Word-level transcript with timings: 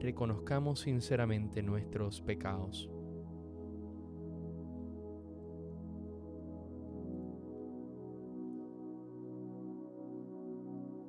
reconozcamos 0.00 0.80
sinceramente 0.80 1.62
nuestros 1.62 2.20
pecados. 2.20 2.90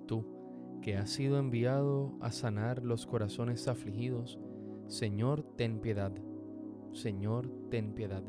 Tú, 0.08 0.26
que 0.82 0.96
has 0.96 1.10
sido 1.10 1.38
enviado 1.38 2.18
a 2.22 2.32
sanar 2.32 2.84
los 2.84 3.06
corazones 3.06 3.68
afligidos, 3.68 4.40
Señor, 4.88 5.44
ten 5.58 5.82
piedad. 5.82 6.14
Señor, 6.94 7.52
ten 7.70 7.94
piedad. 7.94 8.24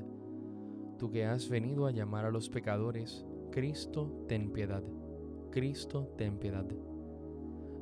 Tú 0.98 1.10
que 1.10 1.24
has 1.24 1.48
venido 1.48 1.86
a 1.86 1.92
llamar 1.92 2.24
a 2.24 2.30
los 2.32 2.50
pecadores, 2.50 3.24
Cristo, 3.52 4.24
ten 4.28 4.50
piedad. 4.52 4.82
Cristo, 5.52 6.12
ten 6.16 6.38
piedad. 6.38 6.66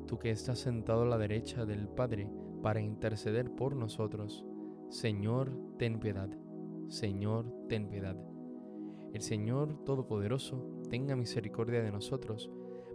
Tú 0.07 0.19
que 0.19 0.31
estás 0.31 0.59
sentado 0.59 1.03
a 1.03 1.07
la 1.07 1.19
derecha 1.19 1.65
del 1.65 1.89
Padre, 1.89 2.31
para 2.67 2.81
interceder 2.81 3.49
por 3.49 3.77
nosotros. 3.77 4.45
Señor, 4.89 5.57
ten 5.79 6.01
piedad. 6.01 6.29
Señor, 6.89 7.47
ten 7.69 7.89
piedad. 7.89 8.17
El 9.15 9.23
Señor 9.23 9.85
Todopoderoso 9.85 10.83
tenga 10.91 11.15
misericordia 11.15 11.81
de 11.81 11.93
nosotros, 11.93 12.51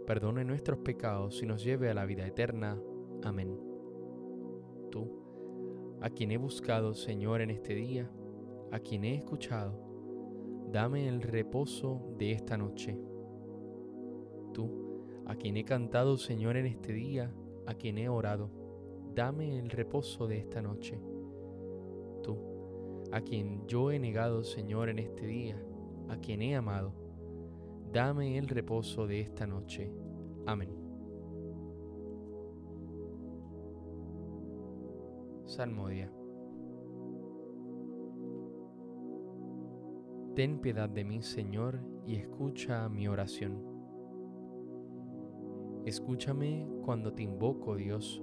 perdone 0.06 0.44
nuestros 0.44 0.80
pecados 0.80 1.42
y 1.42 1.46
nos 1.46 1.64
lleve 1.64 1.88
a 1.88 1.94
la 1.94 2.04
vida 2.04 2.26
eterna. 2.26 2.78
Amén. 3.24 3.58
Tú, 4.90 5.08
a 6.02 6.10
quien 6.10 6.32
he 6.32 6.36
buscado, 6.36 6.92
Señor, 6.92 7.40
en 7.40 7.48
este 7.48 7.74
día, 7.74 8.10
a 8.72 8.78
quien 8.78 9.04
he 9.04 9.14
escuchado, 9.14 10.68
dame 10.70 11.08
el 11.08 11.22
reposo 11.22 12.14
de 12.18 12.32
esta 12.32 12.58
noche. 12.58 12.98
Tú, 14.52 15.06
a 15.24 15.34
quien 15.34 15.56
he 15.56 15.64
cantado, 15.64 16.18
Señor, 16.18 16.58
en 16.58 16.66
este 16.66 16.92
día, 16.92 17.32
a 17.66 17.72
quien 17.72 17.96
he 17.96 18.10
orado, 18.10 18.61
dame 19.14 19.58
el 19.58 19.70
reposo 19.70 20.26
de 20.26 20.38
esta 20.38 20.62
noche. 20.62 21.00
Tú, 22.22 22.38
a 23.12 23.20
quien 23.20 23.66
yo 23.66 23.90
he 23.90 23.98
negado, 23.98 24.42
Señor, 24.42 24.88
en 24.88 24.98
este 24.98 25.26
día, 25.26 25.62
a 26.08 26.16
quien 26.16 26.42
he 26.42 26.56
amado, 26.56 26.94
dame 27.92 28.38
el 28.38 28.48
reposo 28.48 29.06
de 29.06 29.20
esta 29.20 29.46
noche. 29.46 29.92
Amén. 30.46 30.70
Salmodia. 35.44 36.10
Ten 40.34 40.60
piedad 40.60 40.88
de 40.88 41.04
mí, 41.04 41.20
Señor, 41.20 41.80
y 42.06 42.16
escucha 42.16 42.88
mi 42.88 43.06
oración. 43.06 43.70
Escúchame 45.84 46.66
cuando 46.84 47.12
te 47.12 47.22
invoco, 47.22 47.76
Dios 47.76 48.22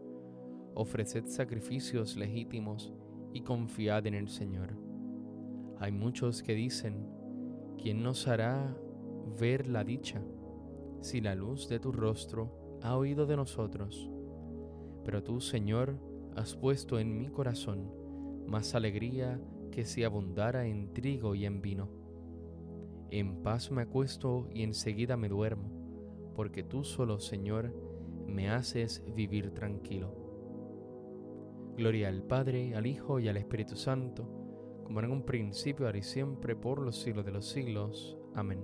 ofreced 0.75 1.25
sacrificios 1.25 2.15
legítimos 2.15 2.93
y 3.33 3.41
confiad 3.41 4.07
en 4.07 4.13
el 4.13 4.29
Señor. 4.29 4.77
Hay 5.79 5.91
muchos 5.91 6.43
que 6.43 6.53
dicen, 6.53 7.07
¿quién 7.81 8.03
nos 8.03 8.27
hará 8.27 8.77
ver 9.39 9.67
la 9.67 9.83
dicha 9.83 10.21
si 11.01 11.21
la 11.21 11.35
luz 11.35 11.67
de 11.69 11.79
tu 11.79 11.91
rostro 11.91 12.79
ha 12.81 12.95
oído 12.95 13.25
de 13.25 13.35
nosotros? 13.35 14.09
Pero 15.03 15.23
tú, 15.23 15.41
Señor, 15.41 15.99
has 16.35 16.55
puesto 16.55 16.99
en 16.99 17.17
mi 17.17 17.29
corazón 17.29 17.91
más 18.47 18.75
alegría 18.75 19.41
que 19.71 19.85
si 19.85 20.03
abundara 20.03 20.67
en 20.67 20.93
trigo 20.93 21.33
y 21.33 21.45
en 21.45 21.61
vino. 21.61 21.89
En 23.09 23.41
paz 23.41 23.71
me 23.71 23.81
acuesto 23.81 24.47
y 24.53 24.63
enseguida 24.63 25.17
me 25.17 25.29
duermo, 25.29 25.71
porque 26.35 26.63
tú 26.63 26.83
solo, 26.83 27.19
Señor, 27.19 27.73
me 28.27 28.49
haces 28.49 29.03
vivir 29.15 29.51
tranquilo. 29.51 30.20
Gloria 31.77 32.09
al 32.09 32.21
Padre, 32.23 32.75
al 32.75 32.85
Hijo 32.85 33.19
y 33.19 33.29
al 33.29 33.37
Espíritu 33.37 33.75
Santo, 33.75 34.27
como 34.83 34.99
en 34.99 35.09
un 35.09 35.23
principio, 35.23 35.85
ahora 35.85 35.97
y 35.97 36.03
siempre, 36.03 36.55
por 36.55 36.81
los 36.81 36.99
siglos 36.99 37.25
de 37.25 37.31
los 37.31 37.47
siglos. 37.47 38.17
Amén. 38.35 38.59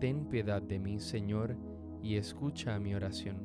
Ten 0.00 0.28
piedad 0.28 0.60
de 0.60 0.78
mí, 0.80 0.98
Señor, 0.98 1.56
y 2.02 2.16
escucha 2.16 2.78
mi 2.80 2.94
oración. 2.94 3.36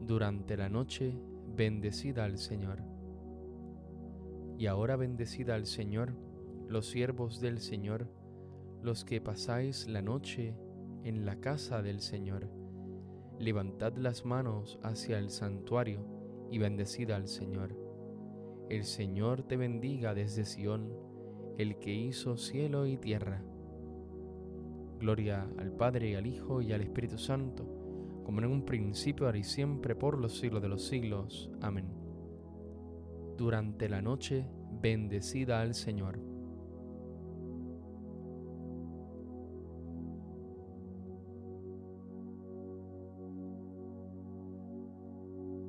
Durante 0.00 0.56
la 0.56 0.68
noche, 0.68 1.20
bendecida 1.56 2.24
al 2.24 2.38
Señor. 2.38 2.82
Y 4.56 4.66
ahora 4.66 4.96
bendecida 4.96 5.56
al 5.56 5.66
Señor, 5.66 6.14
los 6.68 6.86
siervos 6.86 7.40
del 7.40 7.58
Señor, 7.58 8.08
los 8.80 9.04
que 9.04 9.20
pasáis 9.20 9.88
la 9.88 10.02
noche 10.02 10.56
en 11.02 11.26
la 11.26 11.40
casa 11.40 11.82
del 11.82 12.00
Señor 12.00 12.48
levantad 13.38 13.96
las 13.96 14.24
manos 14.24 14.78
hacia 14.82 15.18
el 15.18 15.30
santuario 15.30 16.04
y 16.50 16.58
bendecid 16.58 17.10
al 17.10 17.28
Señor. 17.28 17.76
El 18.68 18.84
Señor 18.84 19.42
te 19.42 19.56
bendiga 19.56 20.14
desde 20.14 20.44
Sión, 20.44 20.92
el 21.56 21.78
que 21.78 21.94
hizo 21.94 22.36
cielo 22.36 22.86
y 22.86 22.96
tierra. 22.96 23.42
Gloria 24.98 25.48
al 25.58 25.72
Padre, 25.72 26.16
al 26.16 26.26
Hijo 26.26 26.60
y 26.60 26.72
al 26.72 26.80
Espíritu 26.80 27.18
Santo, 27.18 27.64
como 28.24 28.40
en 28.40 28.46
un 28.46 28.64
principio, 28.64 29.26
ahora 29.26 29.38
y 29.38 29.44
siempre, 29.44 29.94
por 29.94 30.18
los 30.18 30.38
siglos 30.38 30.60
de 30.60 30.68
los 30.68 30.86
siglos. 30.86 31.50
Amén. 31.60 31.86
Durante 33.36 33.88
la 33.88 34.02
noche, 34.02 34.44
bendecida 34.82 35.60
al 35.60 35.74
Señor. 35.74 36.27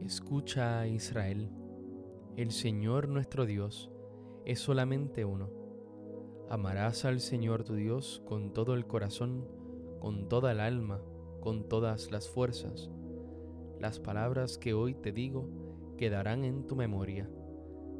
Escucha, 0.09 0.87
Israel, 0.87 1.51
el 2.35 2.49
Señor 2.49 3.09
nuestro 3.09 3.45
Dios 3.45 3.91
es 4.43 4.59
solamente 4.59 5.23
uno. 5.23 5.51
Amarás 6.49 7.05
al 7.05 7.19
Señor 7.19 7.63
tu 7.63 7.75
Dios 7.75 8.23
con 8.25 8.51
todo 8.51 8.73
el 8.73 8.87
corazón, 8.87 9.45
con 9.99 10.27
toda 10.27 10.51
el 10.51 10.61
alma, 10.61 10.99
con 11.41 11.69
todas 11.69 12.09
las 12.09 12.27
fuerzas. 12.27 12.89
Las 13.79 13.99
palabras 13.99 14.57
que 14.57 14.73
hoy 14.73 14.95
te 14.95 15.11
digo 15.11 15.47
quedarán 15.95 16.43
en 16.43 16.65
tu 16.65 16.75
memoria. 16.75 17.29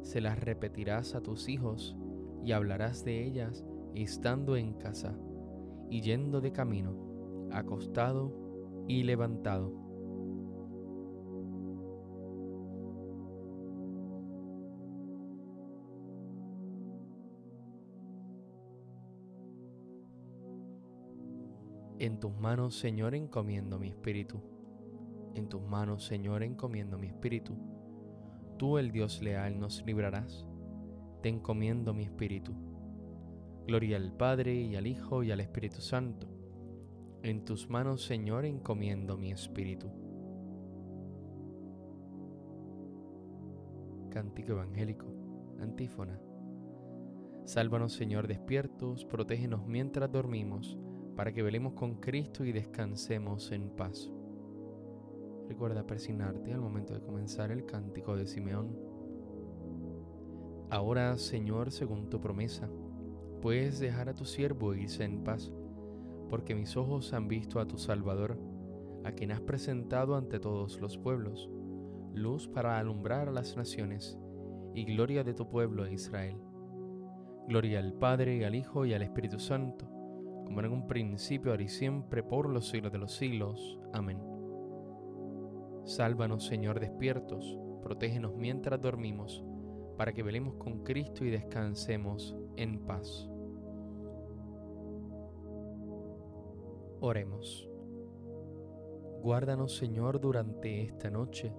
Se 0.02 0.20
las 0.20 0.40
repetirás 0.40 1.14
a 1.14 1.20
tus 1.20 1.48
hijos 1.48 1.96
y 2.44 2.50
hablarás 2.50 3.04
de 3.04 3.24
ellas 3.24 3.64
estando 3.94 4.56
en 4.56 4.72
casa 4.72 5.16
y 5.88 6.00
yendo 6.00 6.40
de 6.40 6.50
camino, 6.50 7.48
acostado 7.52 8.34
y 8.88 9.04
levantado 9.04 9.89
En 22.00 22.18
tus 22.18 22.34
manos, 22.34 22.78
Señor, 22.78 23.14
encomiendo 23.14 23.78
mi 23.78 23.88
espíritu. 23.88 24.40
En 25.34 25.50
tus 25.50 25.60
manos, 25.60 26.02
Señor, 26.06 26.42
encomiendo 26.42 26.96
mi 26.96 27.08
espíritu. 27.08 27.58
Tú, 28.56 28.78
el 28.78 28.90
Dios 28.90 29.20
leal, 29.20 29.60
nos 29.60 29.84
librarás. 29.84 30.46
Te 31.20 31.28
encomiendo 31.28 31.92
mi 31.92 32.04
espíritu. 32.04 32.54
Gloria 33.66 33.98
al 33.98 34.14
Padre 34.14 34.54
y 34.54 34.76
al 34.76 34.86
Hijo 34.86 35.22
y 35.22 35.30
al 35.30 35.40
Espíritu 35.40 35.82
Santo. 35.82 36.26
En 37.22 37.44
tus 37.44 37.68
manos, 37.68 38.02
Señor, 38.02 38.46
encomiendo 38.46 39.18
mi 39.18 39.30
espíritu. 39.30 39.90
Cántico 44.08 44.52
Evangélico, 44.52 45.04
antífona. 45.60 46.18
Sálvanos 47.44 47.92
Señor 47.92 48.26
despiertos, 48.26 49.04
protégenos 49.04 49.66
mientras 49.66 50.10
dormimos, 50.10 50.78
para 51.20 51.32
que 51.32 51.42
velemos 51.42 51.74
con 51.74 51.96
Cristo 51.96 52.46
y 52.46 52.52
descansemos 52.52 53.52
en 53.52 53.68
paz. 53.68 54.10
Recuerda 55.50 55.86
persignarte 55.86 56.50
al 56.54 56.62
momento 56.62 56.94
de 56.94 57.02
comenzar 57.02 57.50
el 57.50 57.66
cántico 57.66 58.16
de 58.16 58.26
Simeón. 58.26 58.74
Ahora, 60.70 61.18
Señor, 61.18 61.72
según 61.72 62.08
tu 62.08 62.22
promesa, 62.22 62.70
puedes 63.42 63.80
dejar 63.80 64.08
a 64.08 64.14
tu 64.14 64.24
siervo 64.24 64.72
irse 64.72 65.04
en 65.04 65.22
paz, 65.22 65.52
porque 66.30 66.54
mis 66.54 66.74
ojos 66.78 67.12
han 67.12 67.28
visto 67.28 67.60
a 67.60 67.68
tu 67.68 67.76
Salvador, 67.76 68.38
a 69.04 69.12
quien 69.12 69.30
has 69.30 69.42
presentado 69.42 70.16
ante 70.16 70.40
todos 70.40 70.80
los 70.80 70.96
pueblos, 70.96 71.50
luz 72.14 72.48
para 72.48 72.78
alumbrar 72.78 73.28
a 73.28 73.32
las 73.32 73.58
naciones 73.58 74.18
y 74.74 74.86
gloria 74.86 75.22
de 75.22 75.34
tu 75.34 75.50
pueblo 75.50 75.86
Israel. 75.86 76.38
Gloria 77.46 77.78
al 77.78 77.92
Padre, 77.92 78.46
al 78.46 78.54
Hijo, 78.54 78.86
y 78.86 78.94
al 78.94 79.02
Espíritu 79.02 79.38
Santo, 79.38 79.99
como 80.50 80.62
en 80.62 80.72
un 80.72 80.88
principio, 80.88 81.52
ahora 81.52 81.62
y 81.62 81.68
siempre, 81.68 82.24
por 82.24 82.50
los 82.50 82.70
siglos 82.70 82.90
de 82.90 82.98
los 82.98 83.14
siglos. 83.14 83.78
Amén. 83.92 84.20
Sálvanos, 85.84 86.44
Señor, 86.44 86.80
despiertos, 86.80 87.56
protégenos 87.84 88.34
mientras 88.34 88.80
dormimos, 88.80 89.44
para 89.96 90.12
que 90.12 90.24
velemos 90.24 90.56
con 90.56 90.82
Cristo 90.82 91.24
y 91.24 91.30
descansemos 91.30 92.36
en 92.56 92.84
paz. 92.84 93.30
Oremos. 96.98 97.70
Guárdanos, 99.22 99.76
Señor, 99.76 100.20
durante 100.20 100.82
esta 100.82 101.10
noche, 101.10 101.54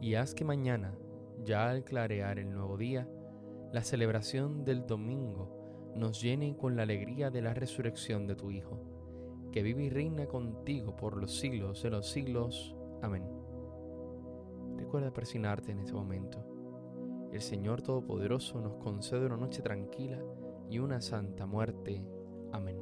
y 0.00 0.14
haz 0.14 0.32
que 0.32 0.44
mañana, 0.44 0.96
ya 1.42 1.68
al 1.68 1.82
clarear 1.82 2.38
el 2.38 2.52
nuevo 2.52 2.76
día, 2.76 3.08
la 3.72 3.82
celebración 3.82 4.64
del 4.64 4.86
domingo 4.86 5.57
nos 5.98 6.22
llene 6.22 6.56
con 6.56 6.76
la 6.76 6.84
alegría 6.84 7.30
de 7.30 7.42
la 7.42 7.54
resurrección 7.54 8.26
de 8.26 8.36
tu 8.36 8.50
Hijo, 8.50 8.80
que 9.52 9.62
vive 9.62 9.84
y 9.84 9.90
reina 9.90 10.26
contigo 10.26 10.96
por 10.96 11.16
los 11.16 11.38
siglos 11.38 11.82
de 11.82 11.90
los 11.90 12.08
siglos. 12.08 12.76
Amén. 13.02 13.24
Recuerda 14.76 15.12
persignarte 15.12 15.72
en 15.72 15.80
este 15.80 15.92
momento. 15.92 16.44
El 17.32 17.40
Señor 17.40 17.82
Todopoderoso 17.82 18.60
nos 18.60 18.76
concede 18.76 19.26
una 19.26 19.36
noche 19.36 19.60
tranquila 19.60 20.18
y 20.70 20.78
una 20.78 21.00
santa 21.00 21.46
muerte. 21.46 22.02
Amén. 22.52 22.78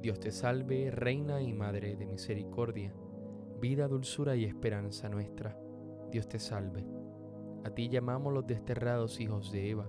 Dios 0.00 0.20
te 0.20 0.30
salve, 0.30 0.90
Reina 0.90 1.40
y 1.40 1.52
Madre 1.52 1.96
de 1.96 2.06
Misericordia, 2.06 2.92
vida, 3.60 3.88
dulzura 3.88 4.36
y 4.36 4.44
esperanza 4.44 5.08
nuestra. 5.08 5.56
Dios 6.10 6.28
te 6.28 6.38
salve. 6.38 6.84
A 7.64 7.70
ti 7.70 7.88
llamamos 7.88 8.32
los 8.32 8.46
desterrados 8.46 9.20
hijos 9.20 9.52
de 9.52 9.70
Eva. 9.70 9.88